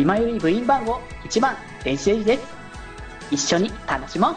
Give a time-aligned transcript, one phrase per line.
[0.00, 2.42] 今より部員番号1番、電子レンジです。
[3.30, 4.34] 一緒に楽しもうっ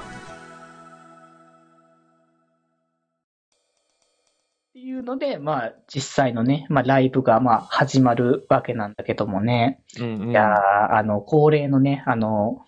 [4.73, 9.81] ていうので、まあ、実際のね、まあ、ライブが、まあ、始まるわけなんだけどもね。
[9.97, 10.31] うんうん。
[10.31, 12.65] いやーあの、恒例のね、あの、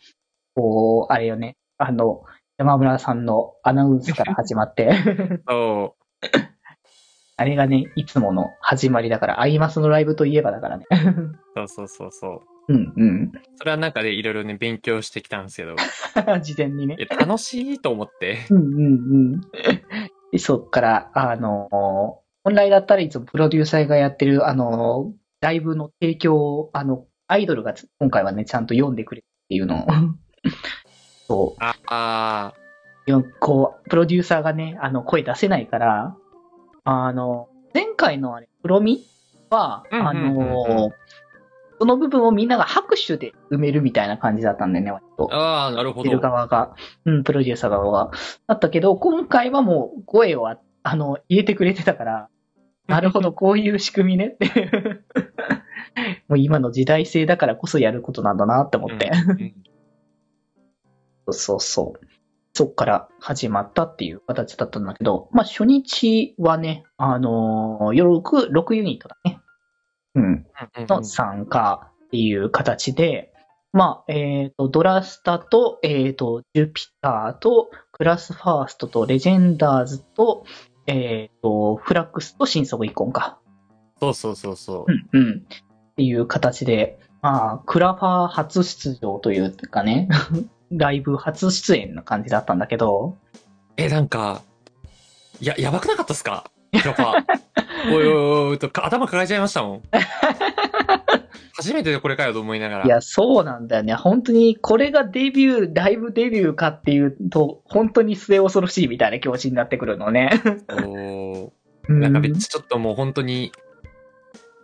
[0.55, 2.23] こう、あれよね、あの、
[2.57, 4.93] 山村さんのアナウンスから始まって、
[5.50, 5.98] そ
[7.36, 10.86] あれがね、いつもの始まりだから、アイマスのライブといえばだからね。
[10.89, 11.36] う。
[11.57, 12.55] そうそうそうそう。
[12.68, 13.32] うんうん。
[13.58, 15.76] それはなんかでいろいろね、勉強してきたんですけど、
[16.42, 16.98] 事前にね。
[17.20, 18.46] 楽しいと思って。
[18.50, 18.88] うんうんう
[19.38, 19.42] ん。
[20.32, 29.88] で、 そっから、あの、本来だったらいつもプロデューサーがやってる、あの、ライブの提供を、あの、アイドルがつ今回はね、ちゃんと読んでくれっていうのを、
[31.28, 32.54] そう、ああ
[33.08, 36.16] よこう、プロデューサーがね、あの、声出せないから、
[36.84, 39.06] あの、前回のあれ、プロミ
[39.50, 40.92] は、あの、
[41.80, 45.36] その部分をみんなが拍手で埋めるみたいな感じだったんだよね、割とー。。
[45.36, 46.22] ああ、なるほてるど。
[46.22, 48.12] 側が、うん、プロデューサー側が。
[48.48, 52.30] だったけど、今回はもう声をあ、あの、入れてくれてたから、
[52.88, 54.72] なるほど、こういう仕組みねって。
[56.28, 59.12] もう今の時代性だからこそやることなんだなって思って。
[59.12, 59.54] うんうん
[61.34, 62.06] そうそう。
[62.54, 69.39] そっから始まったっていう形だったんだけど、まあ初日はね、あのー、夜6、6ユニットだね。
[70.16, 70.45] うん。
[70.88, 73.31] の参加っていう形で、
[73.73, 80.45] まあ、えっ、と、ドラスタと、えっ、と、ジュピターと、クラスファーストと、レジェンダーズと、
[80.88, 83.38] えっ、と、フラックスと新速イコンか。
[83.99, 85.19] そうそうそうそうう。
[85.19, 85.45] ん、うん。
[85.91, 90.08] っていう形で、まあ、クラファー初出場というかね、
[90.71, 93.17] ライブ初出演な感じだったんだけど、
[93.77, 94.41] え、なんか、
[95.41, 96.49] や、やばくなかったっすか？
[96.71, 97.25] やっぱ。
[97.91, 99.81] おいおいおいと、か頭抱えちゃいましたもん。
[101.58, 102.86] 初めてでこれかよと思いながら。
[102.86, 103.94] いや、そうなんだよね。
[103.94, 110.32] 本当に、これがデビュー、ライブデビューかっていうと、本当に末恐ろしいみたいな気持ちになってくるのね。
[110.86, 111.54] お
[111.87, 113.52] うんなんかめっちょっともう本当に、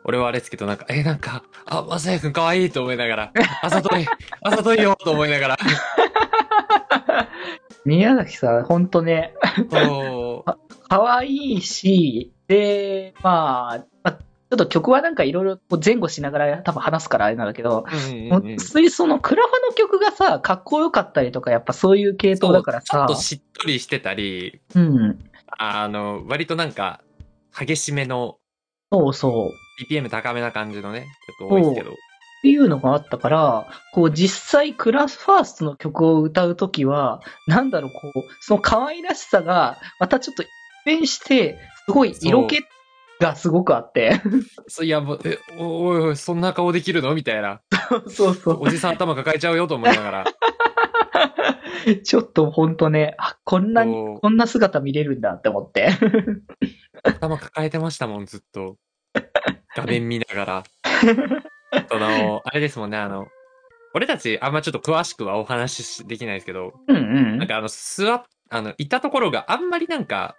[0.04, 3.32] 俺はあれですけど、なんか、え、なんか、あ、まさやくんかわいいと思いながら、
[3.62, 4.06] あざとい、
[4.42, 5.58] あざといよと思いながら。
[7.86, 9.34] 宮崎さん、ほんとね、
[9.90, 10.44] お
[10.90, 25.20] 可愛いし、で、まあ、まあ、ちょっと曲はなんかいろいろ前後しながら多分話すからあれなんだけど、うんうんうん普通にそのクラファの曲がさ、かっこよかったりとか、やっぱそういう系統だからさちょっと、しっとりしてたり、うん、
[25.58, 27.00] あの、割となんか、
[27.58, 28.38] 激しめの、
[28.92, 29.94] そうそう。
[29.94, 31.08] BPM 高めな感じのね、
[31.40, 31.92] 曲多いですけど。
[31.92, 31.94] っ
[32.42, 40.50] ていうのがあったから、こう実際クラスファーストの曲を歌うときは、なんだろう、こう、その可愛らしさが、またちょっと一
[40.84, 42.60] 変して、すごい色気
[43.20, 44.22] がすごくあって。
[44.68, 47.14] そういや、もう、え、おいおい、そんな顔できるの？
[47.16, 47.62] みたいな。
[48.08, 48.58] そうそう。
[48.62, 50.26] おじさん頭抱えちゃうよと思いながら。
[52.04, 55.90] ちょっとほんとね、あ、こんなに、こんな姿見れるんだって思って。
[57.04, 58.78] 頭抱えてましたもん、ずっと。
[59.76, 60.64] 画面見ながら。
[61.90, 63.28] その、あれですもんね、あの、
[63.94, 67.38] 俺たちあんまちょっと詳しくはお話しできないですけど、うんうん。
[67.40, 70.36] なんかあの、座っ、あの、いたところがあんまりなんか、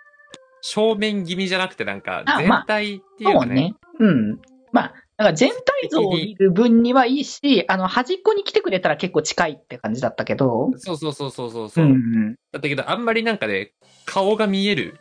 [0.63, 4.15] 正面気味じゃなくてなんか、全あまあ体っていうかね、そうね。
[4.15, 4.41] うん。
[4.71, 10.71] まあ、だから全体像を見る分にはいいし、あの、端っこに来てくれたら結構近いって感じだったけど。
[10.77, 12.35] そうそうそうそうそううそう、んうん。
[12.53, 13.73] だったけど、あんまりなんかね、
[14.07, 14.95] 顔が見える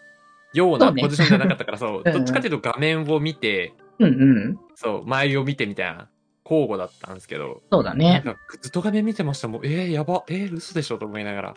[0.54, 4.10] ようなポジションじゃなかったから、そう、うんどっちかというと画面を見て、うんう
[4.50, 4.60] ん。
[4.76, 6.10] そう、前を見てみたいな、
[6.44, 8.22] 交互だったんですけど、そうだね。
[8.26, 9.66] なんかずっと画面見てましたもん。
[9.66, 11.56] えー、やば、えー、嘘でしょと思いながら。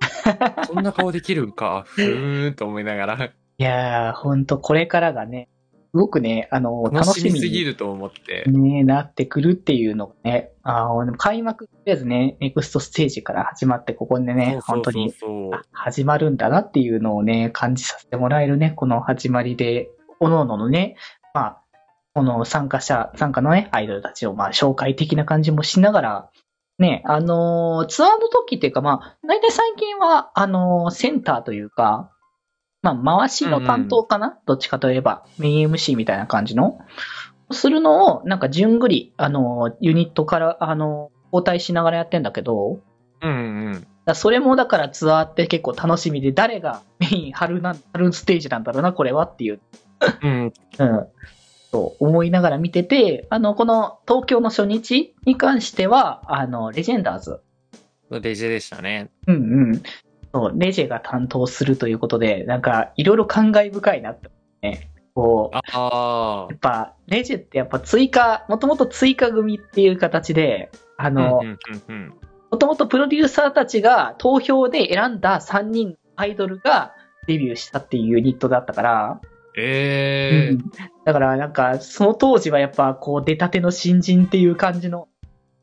[0.66, 3.30] そんな顔できるんか、ふーんと思いながら。
[3.58, 5.48] いやー、ほんとこれからがね、
[5.94, 8.44] すごくね、あの、楽しみすぎると思って。
[8.50, 15.14] ね、なってくるっていうのがね、あーでも開幕、とりあえずね、ネクストステージから始まって、ここでね、そうそうそう本当に
[15.70, 19.88] 始まるんだなっていうのをね、感じさせてもらえるね、この始まりで、
[20.18, 20.96] 各々のね、
[21.32, 21.62] まあ、
[22.12, 26.30] この参加者、参加のね、アイドルたちを、まあ、紹介的な感じもしながら、
[26.80, 32.10] ね、あのーツアーの時っていうか、まあ、大体最近は、あのーセンターというか、
[32.84, 36.78] まあ、回しの担当かな、どっちかといえば、メイン MC みたいな感じの、
[37.50, 42.78] するのを、なんか、じゅんぐり、あのーユニットから、あのー交代しながらやってんだけど、
[43.20, 43.34] うんう
[43.70, 43.86] ん。
[44.04, 49.60] だそれもだからツアーって結構楽しみで、誰がメイン春な、春ステージなんだろうな、これはっていう、
[50.22, 50.52] うん。
[50.78, 51.06] うん、
[51.72, 57.40] そう思いながら見てて、あの、この東京の初日に関しては、あの、レジェンダーズ。
[58.10, 59.10] レジェでしたね。
[59.26, 59.38] うんう
[59.72, 59.82] ん。
[60.34, 64.18] そう、レジェが担当するということで、なんか、いろいろ感慨深いなっ
[64.60, 64.90] て。
[65.14, 71.10] こう、あやっぱ、レジってやっぱ追加、もともと追加組っていう形で、ああ。
[71.10, 71.40] の
[72.50, 76.94] もともとプロデューサーたちが投票で選んだ3人のアイドルが
[77.26, 79.20] デビューしたっていうユニットだったから、
[79.56, 80.70] ええうん
[81.04, 85.08] だからなんか、その当時はやっぱこう出たての新人っていう感じの、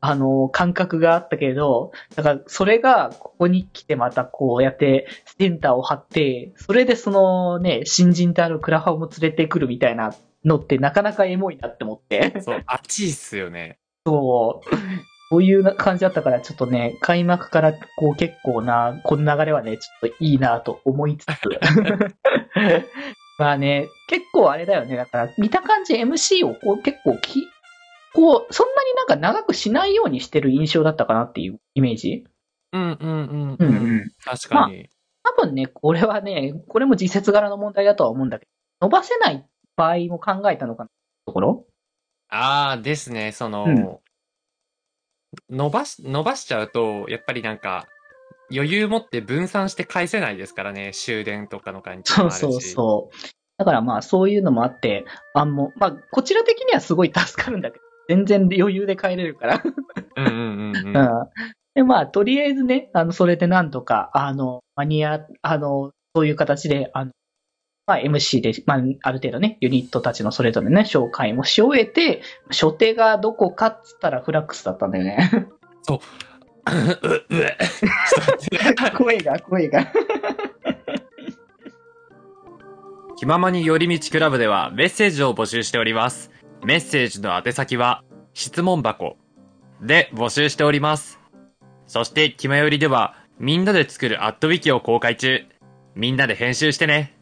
[0.04, 5.06] あの、感覚があったけれど、だからそれがここに来てまたこうやって
[5.38, 10.12] センターを張って、それでそのね、新人であるクラファンも連れてくるみたいな
[10.44, 12.42] のってなかなかエモいなって思って。
[12.42, 13.78] そう、あっちいっすよね。
[14.04, 14.68] そう。
[15.30, 21.28] そういう感じだったから、ちょっとね、開幕からこう結構な、この流れはね、ちょっといいなと思いつつ。
[23.38, 24.96] まあね、結構あれだよね。
[24.96, 27.46] だから、見た感じ MC をこう結構き、
[28.14, 32.24] こう、そんなになんか長くしないようにしてる印象だったかなっていうイメージ？
[32.72, 33.76] うんうんうんううんん。
[33.76, 34.12] うん。
[34.24, 34.88] 確かに。
[35.22, 38.46] 多分ね、これはね、これも自節柄の問題だとは思うんだけ
[38.80, 40.90] ど、伸ばせない場合も考えたのかな
[41.26, 41.66] ところ？
[42.28, 43.98] ああ、ですね、その、うん
[45.48, 47.86] 伸ばし、伸ばしちゃうと、やっぱりなんか、
[48.54, 52.38] 余裕持って分散して返せないですからね、終電とかの感じもあるし。
[52.38, 53.16] そうそうそう。
[53.56, 59.62] だからまあそういうのもあって、あんも、まあこちら的にはすごい助かるんだけど、全然余裕で帰れるから。
[60.16, 60.96] うんうんうんうん。
[60.96, 61.08] うん。
[61.74, 67.12] でまあとりあえずね、あの、それでなんとか、あの、マニア、あの、そういう形で、あの、
[67.86, 75.30] まあ MC で、まあある程度ね、ユニットたちのそれぞれね、紹介もし終えて、初手がどこかっつったらフラックスだったんだよね。
[75.94, 75.98] う、う
[78.96, 79.92] 声が、声が。
[83.16, 86.30] 気ままに寄り道クラブではメッセージを募集しております。
[86.64, 88.04] メッセージの宛先は、
[88.34, 89.16] 質問箱
[89.80, 91.18] で募集しております。
[91.88, 95.44] そして、キマよりでは、みんなで作るアットウィキを公開中。
[95.96, 97.18] みんなで編集してね。